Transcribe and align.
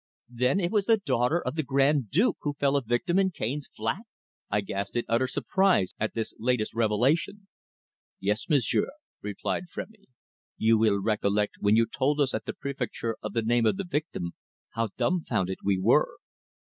"Then 0.33 0.59
it 0.59 0.71
was 0.71 0.87
the 0.87 0.97
daughter 0.97 1.39
of 1.39 1.53
the 1.53 1.61
Grand 1.61 2.09
Duke 2.09 2.37
who 2.41 2.53
fell 2.55 2.75
a 2.75 2.81
victim 2.81 3.19
in 3.19 3.29
Cane's 3.29 3.67
flat?" 3.67 4.01
I 4.49 4.61
gasped 4.61 4.95
in 4.95 5.03
utter 5.07 5.27
surprise 5.27 5.93
at 5.99 6.15
this 6.15 6.33
latest 6.39 6.73
revelation. 6.73 7.47
"Yes, 8.19 8.49
m'sieur," 8.49 8.93
replied 9.21 9.65
Frémy. 9.67 10.05
"You 10.57 10.79
will 10.79 10.99
recollect, 11.03 11.57
when 11.59 11.75
you 11.75 11.85
told 11.85 12.19
us 12.19 12.33
at 12.33 12.45
the 12.45 12.53
Préfecture 12.53 13.13
of 13.21 13.33
the 13.33 13.43
name 13.43 13.67
of 13.67 13.77
the 13.77 13.85
victim, 13.87 14.31
how 14.71 14.89
dumbfounded 14.97 15.59
we 15.63 15.77
were." 15.79 16.17